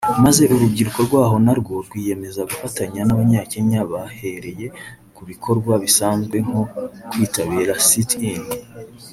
[0.23, 4.67] maze urubyiruko rwaho na rwo rwiyemeza gufatanya n’Abanyakenya bahereye
[5.15, 6.61] ku bikorwa bisanzwe nko
[7.09, 8.43] kwitabira sit- in